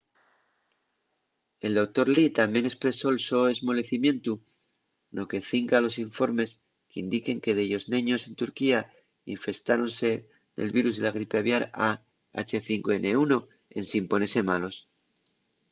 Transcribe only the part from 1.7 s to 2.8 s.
doctor lee tamién